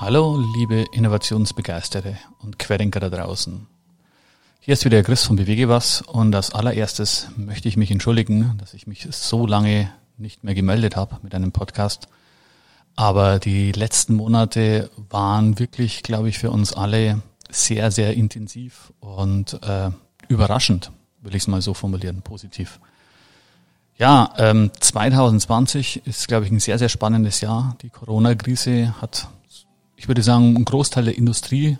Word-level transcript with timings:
Hallo, 0.00 0.40
liebe 0.54 0.84
Innovationsbegeisterte 0.92 2.16
und 2.38 2.56
Querdenker 2.56 3.00
da 3.00 3.10
draußen. 3.10 3.66
Hier 4.60 4.74
ist 4.74 4.84
wieder 4.84 5.02
Chris 5.02 5.24
von 5.24 5.34
Bewege 5.34 5.68
was 5.68 6.02
und 6.02 6.32
als 6.36 6.52
allererstes 6.52 7.26
möchte 7.36 7.66
ich 7.66 7.76
mich 7.76 7.90
entschuldigen, 7.90 8.56
dass 8.58 8.74
ich 8.74 8.86
mich 8.86 9.08
so 9.10 9.44
lange 9.44 9.90
nicht 10.16 10.44
mehr 10.44 10.54
gemeldet 10.54 10.94
habe 10.94 11.18
mit 11.22 11.34
einem 11.34 11.50
Podcast. 11.50 12.06
Aber 12.94 13.40
die 13.40 13.72
letzten 13.72 14.14
Monate 14.14 14.88
waren 15.10 15.58
wirklich, 15.58 16.04
glaube 16.04 16.28
ich, 16.28 16.38
für 16.38 16.52
uns 16.52 16.72
alle 16.72 17.20
sehr, 17.50 17.90
sehr 17.90 18.14
intensiv 18.14 18.92
und 19.00 19.60
äh, 19.64 19.90
überraschend, 20.28 20.92
will 21.22 21.34
ich 21.34 21.42
es 21.42 21.48
mal 21.48 21.60
so 21.60 21.74
formulieren, 21.74 22.22
positiv. 22.22 22.78
Ja, 23.96 24.32
ähm, 24.38 24.70
2020 24.78 26.06
ist, 26.06 26.28
glaube 26.28 26.46
ich, 26.46 26.52
ein 26.52 26.60
sehr, 26.60 26.78
sehr 26.78 26.88
spannendes 26.88 27.40
Jahr. 27.40 27.74
Die 27.82 27.90
Corona-Krise 27.90 28.94
hat, 29.00 29.26
ich 29.98 30.06
würde 30.06 30.22
sagen, 30.22 30.56
einen 30.56 30.64
Großteil 30.64 31.04
der 31.04 31.18
Industrie, 31.18 31.76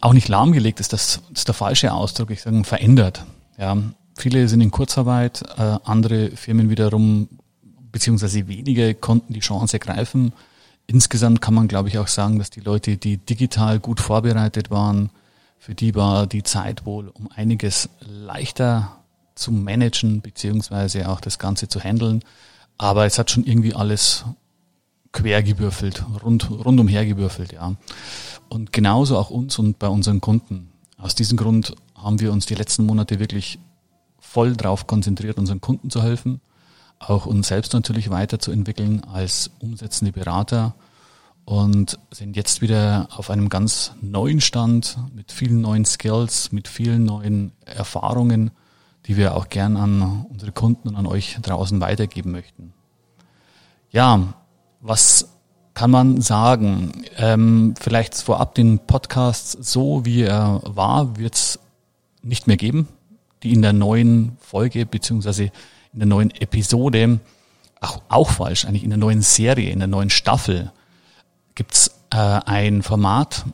auch 0.00 0.12
nicht 0.12 0.28
lahmgelegt, 0.28 0.80
ist 0.80 0.92
das, 0.92 1.22
ist 1.32 1.46
der 1.46 1.54
falsche 1.54 1.92
Ausdruck, 1.92 2.30
ich 2.30 2.42
sage 2.42 2.64
verändert. 2.64 3.24
Ja, 3.56 3.76
viele 4.16 4.48
sind 4.48 4.60
in 4.60 4.70
Kurzarbeit, 4.70 5.42
äh, 5.56 5.78
andere 5.84 6.30
Firmen 6.30 6.68
wiederum, 6.68 7.28
beziehungsweise 7.92 8.48
wenige 8.48 8.94
konnten 8.94 9.32
die 9.32 9.40
Chance 9.40 9.74
ergreifen. 9.74 10.32
Insgesamt 10.88 11.40
kann 11.40 11.54
man, 11.54 11.68
glaube 11.68 11.88
ich, 11.88 11.98
auch 11.98 12.08
sagen, 12.08 12.38
dass 12.38 12.50
die 12.50 12.60
Leute, 12.60 12.96
die 12.96 13.18
digital 13.18 13.78
gut 13.78 14.00
vorbereitet 14.00 14.70
waren, 14.70 15.10
für 15.58 15.74
die 15.74 15.94
war 15.94 16.26
die 16.26 16.42
Zeit 16.42 16.84
wohl 16.84 17.08
um 17.08 17.28
einiges 17.34 17.88
leichter 18.00 18.96
zu 19.34 19.52
managen, 19.52 20.20
beziehungsweise 20.20 21.08
auch 21.08 21.20
das 21.20 21.38
Ganze 21.38 21.68
zu 21.68 21.80
handeln. 21.80 22.22
Aber 22.78 23.06
es 23.06 23.18
hat 23.18 23.30
schon 23.30 23.44
irgendwie 23.44 23.74
alles 23.74 24.24
quer 25.16 25.42
gewürfelt, 25.42 26.04
rund, 26.22 26.50
rundumher 26.50 27.04
gewürfelt, 27.04 27.52
ja. 27.52 27.74
Und 28.48 28.72
genauso 28.72 29.18
auch 29.18 29.30
uns 29.30 29.58
und 29.58 29.78
bei 29.78 29.88
unseren 29.88 30.20
Kunden. 30.20 30.70
Aus 30.98 31.14
diesem 31.14 31.36
Grund 31.36 31.74
haben 31.94 32.20
wir 32.20 32.32
uns 32.32 32.46
die 32.46 32.54
letzten 32.54 32.86
Monate 32.86 33.18
wirklich 33.18 33.58
voll 34.18 34.56
drauf 34.56 34.86
konzentriert, 34.86 35.38
unseren 35.38 35.60
Kunden 35.60 35.90
zu 35.90 36.02
helfen, 36.02 36.40
auch 36.98 37.26
uns 37.26 37.48
selbst 37.48 37.72
natürlich 37.72 38.10
weiterzuentwickeln 38.10 39.02
als 39.04 39.50
umsetzende 39.58 40.12
Berater 40.12 40.74
und 41.44 41.98
sind 42.10 42.36
jetzt 42.36 42.60
wieder 42.60 43.08
auf 43.16 43.30
einem 43.30 43.48
ganz 43.48 43.92
neuen 44.00 44.40
Stand 44.40 44.98
mit 45.14 45.32
vielen 45.32 45.60
neuen 45.60 45.84
Skills, 45.84 46.52
mit 46.52 46.68
vielen 46.68 47.04
neuen 47.04 47.52
Erfahrungen 47.64 48.50
die 49.06 49.16
wir 49.16 49.34
auch 49.34 49.48
gern 49.48 49.76
an 49.76 50.26
unsere 50.28 50.52
Kunden 50.52 50.88
und 50.88 50.96
an 50.96 51.06
euch 51.06 51.38
draußen 51.40 51.80
weitergeben 51.80 52.32
möchten. 52.32 52.72
Ja, 53.90 54.34
was 54.86 55.28
kann 55.74 55.90
man 55.90 56.20
sagen? 56.20 57.04
Ähm, 57.18 57.74
vielleicht 57.78 58.14
vorab 58.14 58.54
den 58.54 58.78
Podcast 58.78 59.62
so, 59.62 60.04
wie 60.04 60.22
er 60.22 60.62
war, 60.64 61.18
wird 61.18 61.34
es 61.34 61.58
nicht 62.22 62.46
mehr 62.46 62.56
geben. 62.56 62.88
Die 63.42 63.52
in 63.52 63.62
der 63.62 63.72
neuen 63.72 64.38
Folge 64.40 64.86
beziehungsweise 64.86 65.44
in 65.92 65.98
der 65.98 66.06
neuen 66.06 66.30
Episode, 66.30 67.20
auch, 67.80 68.00
auch 68.08 68.30
falsch, 68.30 68.64
eigentlich 68.64 68.84
in 68.84 68.90
der 68.90 68.98
neuen 68.98 69.22
Serie, 69.22 69.70
in 69.70 69.78
der 69.78 69.88
neuen 69.88 70.10
Staffel, 70.10 70.72
gibt's 71.54 71.90
äh, 72.10 72.16
ein 72.16 72.82
Format, 72.82 73.44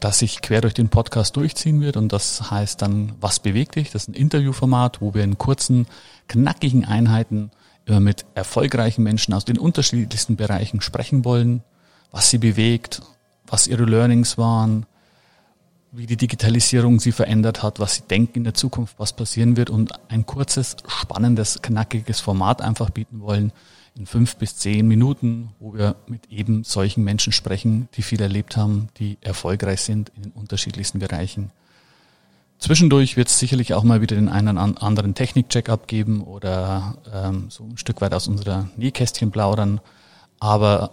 das 0.00 0.18
sich 0.18 0.40
quer 0.40 0.62
durch 0.62 0.74
den 0.74 0.88
Podcast 0.88 1.36
durchziehen 1.36 1.80
wird. 1.80 1.96
Und 1.96 2.12
das 2.12 2.50
heißt 2.50 2.82
dann, 2.82 3.12
was 3.20 3.38
bewegt 3.38 3.76
dich? 3.76 3.90
Das 3.90 4.02
ist 4.02 4.08
ein 4.08 4.14
Interviewformat, 4.14 5.00
wo 5.00 5.14
wir 5.14 5.22
in 5.22 5.38
kurzen, 5.38 5.86
knackigen 6.26 6.84
Einheiten 6.84 7.50
immer 7.86 8.00
mit 8.00 8.24
erfolgreichen 8.34 9.02
Menschen 9.02 9.34
aus 9.34 9.44
den 9.44 9.58
unterschiedlichsten 9.58 10.36
Bereichen 10.36 10.80
sprechen 10.80 11.24
wollen, 11.24 11.62
was 12.10 12.30
sie 12.30 12.38
bewegt, 12.38 13.02
was 13.46 13.66
ihre 13.66 13.84
Learnings 13.84 14.38
waren, 14.38 14.86
wie 15.92 16.06
die 16.06 16.16
Digitalisierung 16.16 17.00
sie 17.00 17.12
verändert 17.12 17.62
hat, 17.62 17.80
was 17.80 17.96
sie 17.96 18.02
denken 18.02 18.38
in 18.38 18.44
der 18.44 18.54
Zukunft, 18.54 18.94
was 18.98 19.12
passieren 19.12 19.56
wird 19.56 19.70
und 19.70 19.92
ein 20.08 20.24
kurzes, 20.24 20.76
spannendes, 20.86 21.62
knackiges 21.62 22.20
Format 22.20 22.62
einfach 22.62 22.90
bieten 22.90 23.20
wollen, 23.20 23.52
in 23.96 24.06
fünf 24.06 24.36
bis 24.36 24.56
zehn 24.56 24.86
Minuten, 24.86 25.50
wo 25.58 25.74
wir 25.74 25.96
mit 26.06 26.30
eben 26.30 26.62
solchen 26.62 27.02
Menschen 27.02 27.32
sprechen, 27.32 27.88
die 27.94 28.02
viel 28.02 28.20
erlebt 28.20 28.56
haben, 28.56 28.88
die 28.98 29.18
erfolgreich 29.20 29.80
sind 29.82 30.10
in 30.16 30.22
den 30.22 30.32
unterschiedlichsten 30.32 31.00
Bereichen. 31.00 31.50
Zwischendurch 32.60 33.16
wird 33.16 33.28
es 33.28 33.38
sicherlich 33.38 33.72
auch 33.72 33.84
mal 33.84 34.02
wieder 34.02 34.16
den 34.16 34.28
einen 34.28 34.58
oder 34.58 34.82
anderen 34.82 35.14
Technik-Check-up 35.14 35.88
geben 35.88 36.22
oder 36.22 36.98
ähm, 37.10 37.46
so 37.48 37.64
ein 37.64 37.78
Stück 37.78 38.02
weit 38.02 38.12
aus 38.12 38.28
unserer 38.28 38.68
Nähkästchen 38.76 39.30
plaudern. 39.30 39.80
Aber 40.38 40.92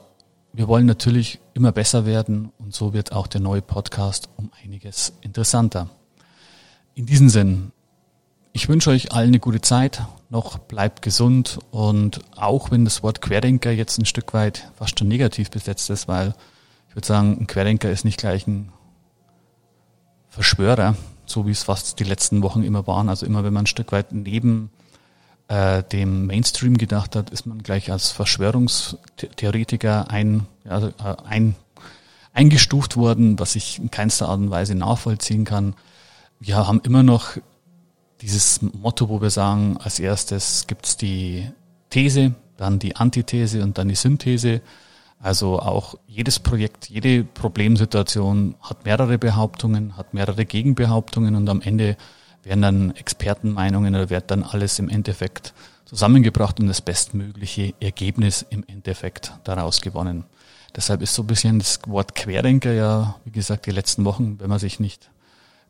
wir 0.53 0.69
wollen 0.69 0.85
natürlich 0.85 1.39
immer 1.53 1.73
besser 1.73 2.05
werden 2.05 2.53
und 2.57 2.73
so 2.73 2.93
wird 2.93 3.11
auch 3.11 3.27
der 3.27 3.41
neue 3.41 3.61
Podcast 3.61 4.29
um 4.37 4.49
einiges 4.63 5.11
interessanter. 5.19 5.89
In 6.95 7.05
diesem 7.05 7.27
Sinn, 7.27 7.73
ich 8.53 8.69
wünsche 8.69 8.89
euch 8.89 9.11
allen 9.11 9.27
eine 9.27 9.39
gute 9.39 9.59
Zeit, 9.59 10.03
noch 10.29 10.57
bleibt 10.57 11.01
gesund 11.01 11.59
und 11.71 12.21
auch 12.37 12.71
wenn 12.71 12.85
das 12.85 13.03
Wort 13.03 13.21
Querdenker 13.21 13.71
jetzt 13.71 13.99
ein 13.99 14.05
Stück 14.05 14.33
weit 14.33 14.71
fast 14.75 14.97
schon 14.97 15.09
negativ 15.09 15.51
besetzt 15.51 15.89
ist, 15.89 16.07
weil 16.07 16.33
ich 16.87 16.95
würde 16.95 17.07
sagen, 17.07 17.37
ein 17.41 17.47
Querdenker 17.47 17.91
ist 17.91 18.05
nicht 18.05 18.17
gleich 18.17 18.47
ein 18.47 18.71
Verschwörer, 20.29 20.95
so 21.29 21.45
wie 21.45 21.51
es 21.51 21.63
fast 21.63 21.99
die 21.99 22.03
letzten 22.03 22.41
Wochen 22.41 22.63
immer 22.63 22.87
waren. 22.87 23.09
Also 23.09 23.25
immer 23.25 23.43
wenn 23.43 23.53
man 23.53 23.63
ein 23.63 23.67
Stück 23.67 23.91
weit 23.91 24.11
neben 24.11 24.71
äh, 25.47 25.83
dem 25.83 26.25
Mainstream 26.25 26.77
gedacht 26.77 27.15
hat, 27.15 27.29
ist 27.29 27.45
man 27.45 27.63
gleich 27.63 27.91
als 27.91 28.11
Verschwörungstheoretiker 28.11 30.09
ein, 30.09 30.47
also, 30.67 30.87
äh, 30.87 31.15
ein, 31.25 31.55
eingestuft 32.33 32.97
worden, 32.97 33.39
was 33.39 33.55
ich 33.55 33.79
in 33.79 33.91
keinster 33.91 34.29
Art 34.29 34.39
und 34.39 34.51
Weise 34.51 34.75
nachvollziehen 34.75 35.45
kann. 35.45 35.75
Wir 36.39 36.55
haben 36.57 36.81
immer 36.81 37.03
noch 37.03 37.37
dieses 38.21 38.61
Motto, 38.61 39.09
wo 39.09 39.21
wir 39.21 39.29
sagen, 39.29 39.77
als 39.77 39.99
erstes 39.99 40.67
gibt's 40.67 40.97
die 40.97 41.49
These, 41.89 42.33
dann 42.57 42.79
die 42.79 42.95
Antithese 42.95 43.63
und 43.63 43.77
dann 43.77 43.87
die 43.87 43.95
Synthese. 43.95 44.61
Also 45.19 45.59
auch 45.59 45.95
jedes 46.05 46.39
Projekt, 46.39 46.89
jede 46.89 47.23
Problemsituation 47.23 48.55
hat 48.61 48.85
mehrere 48.85 49.17
Behauptungen, 49.17 49.97
hat 49.97 50.13
mehrere 50.13 50.45
Gegenbehauptungen 50.45 51.35
und 51.35 51.49
am 51.49 51.61
Ende 51.61 51.97
werden 52.43 52.61
dann 52.61 52.91
Expertenmeinungen 52.91 53.95
oder 53.95 54.09
wird 54.09 54.29
dann 54.31 54.43
alles 54.43 54.79
im 54.79 54.89
Endeffekt 54.89 55.53
zusammengebracht 55.85 56.59
und 56.59 56.67
das 56.67 56.81
bestmögliche 56.81 57.73
Ergebnis 57.79 58.45
im 58.49 58.63
Endeffekt 58.67 59.33
daraus 59.43 59.81
gewonnen. 59.81 60.25
Deshalb 60.75 61.01
ist 61.01 61.15
so 61.15 61.23
ein 61.23 61.27
bisschen 61.27 61.59
das 61.59 61.79
Wort 61.87 62.13
Querdenker 62.13 62.73
ja, 62.73 63.15
wie 63.25 63.31
gesagt, 63.31 63.65
die 63.65 63.71
letzten 63.71 64.05
Wochen, 64.05 64.39
wenn 64.39 64.49
man 64.49 64.59
sich 64.59 64.79
nicht 64.79 65.09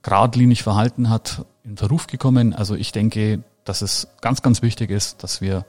geradlinig 0.02 0.64
verhalten 0.64 1.10
hat, 1.10 1.46
in 1.64 1.78
Verruf 1.78 2.08
gekommen. 2.08 2.54
Also 2.54 2.76
ich 2.76 2.92
denke, 2.92 3.44
dass 3.64 3.82
es 3.82 4.08
ganz, 4.22 4.42
ganz 4.42 4.62
wichtig 4.62 4.90
ist, 4.90 5.24
dass 5.24 5.40
wir 5.40 5.66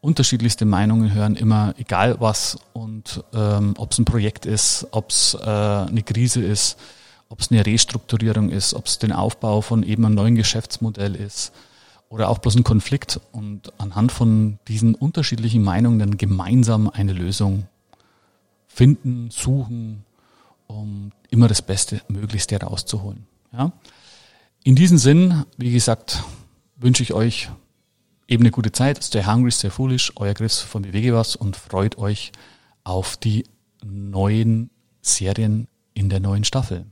unterschiedlichste 0.00 0.64
Meinungen 0.64 1.12
hören, 1.12 1.36
immer 1.36 1.74
egal 1.78 2.16
was 2.20 2.58
und 2.72 3.22
ähm, 3.34 3.74
ob 3.76 3.92
es 3.92 3.98
ein 3.98 4.04
Projekt 4.04 4.46
ist, 4.46 4.86
ob 4.92 5.10
es 5.10 5.34
äh, 5.34 5.46
eine 5.46 6.02
Krise 6.02 6.42
ist, 6.42 6.78
ob 7.28 7.40
es 7.40 7.50
eine 7.50 7.64
Restrukturierung 7.64 8.50
ist, 8.50 8.74
ob 8.74 8.86
es 8.86 8.98
den 8.98 9.12
Aufbau 9.12 9.60
von 9.60 9.82
eben 9.82 10.04
einem 10.04 10.14
neuen 10.14 10.36
Geschäftsmodell 10.36 11.14
ist 11.14 11.52
oder 12.08 12.28
auch 12.28 12.38
bloß 12.38 12.56
ein 12.56 12.64
Konflikt 12.64 13.20
und 13.32 13.72
anhand 13.78 14.10
von 14.10 14.58
diesen 14.68 14.94
unterschiedlichen 14.94 15.62
Meinungen 15.62 15.98
dann 15.98 16.16
gemeinsam 16.16 16.88
eine 16.88 17.12
Lösung 17.12 17.66
finden, 18.66 19.30
suchen, 19.30 20.04
um 20.66 21.12
immer 21.30 21.46
das 21.46 21.62
Beste, 21.62 22.02
Möglichste 22.08 22.58
herauszuholen. 22.58 23.26
Ja? 23.52 23.72
In 24.64 24.74
diesem 24.74 24.98
Sinn, 24.98 25.44
wie 25.56 25.72
gesagt, 25.72 26.24
wünsche 26.76 27.02
ich 27.02 27.12
euch 27.12 27.48
eben 28.30 28.44
eine 28.44 28.52
gute 28.52 28.72
Zeit. 28.72 29.02
Stay 29.02 29.24
hungry, 29.24 29.50
stay 29.50 29.70
foolish. 29.70 30.12
Euer 30.16 30.34
Chris 30.34 30.60
von 30.60 30.82
Bewege 30.82 31.12
was 31.12 31.36
und 31.36 31.56
freut 31.56 31.98
euch 31.98 32.32
auf 32.84 33.16
die 33.16 33.44
neuen 33.84 34.70
Serien 35.02 35.66
in 35.94 36.08
der 36.08 36.20
neuen 36.20 36.44
Staffel. 36.44 36.86